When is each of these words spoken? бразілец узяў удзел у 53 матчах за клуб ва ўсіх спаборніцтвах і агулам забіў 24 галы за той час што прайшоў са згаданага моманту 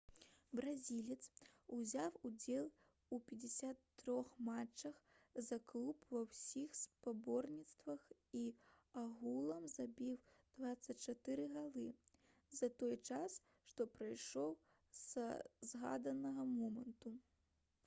бразілец 0.57 1.17
узяў 1.75 2.15
удзел 2.29 2.63
у 3.15 3.17
53 3.31 4.13
матчах 4.47 4.95
за 5.49 5.59
клуб 5.73 6.07
ва 6.15 6.21
ўсіх 6.23 6.71
спаборніцтвах 6.79 8.05
і 8.39 8.41
агулам 9.03 9.67
забіў 9.75 10.15
24 10.63 11.45
галы 11.59 11.83
за 12.61 12.71
той 12.81 12.97
час 13.11 13.35
што 13.73 13.87
прайшоў 13.99 14.57
са 15.05 15.27
згаданага 15.73 16.47
моманту 16.57 17.15